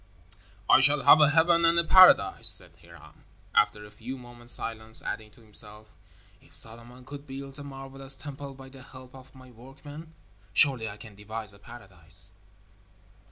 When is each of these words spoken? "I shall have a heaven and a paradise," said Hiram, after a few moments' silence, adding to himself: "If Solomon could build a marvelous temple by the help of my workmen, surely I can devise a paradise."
"I 0.67 0.79
shall 0.79 1.03
have 1.03 1.21
a 1.21 1.29
heaven 1.29 1.63
and 1.63 1.77
a 1.77 1.83
paradise," 1.83 2.47
said 2.49 2.71
Hiram, 2.81 3.23
after 3.53 3.85
a 3.85 3.91
few 3.91 4.17
moments' 4.17 4.53
silence, 4.53 5.03
adding 5.03 5.29
to 5.29 5.41
himself: 5.41 5.91
"If 6.41 6.55
Solomon 6.55 7.05
could 7.05 7.27
build 7.27 7.59
a 7.59 7.63
marvelous 7.63 8.15
temple 8.15 8.55
by 8.55 8.69
the 8.69 8.81
help 8.81 9.13
of 9.13 9.35
my 9.35 9.51
workmen, 9.51 10.15
surely 10.53 10.89
I 10.89 10.97
can 10.97 11.13
devise 11.13 11.53
a 11.53 11.59
paradise." 11.59 12.31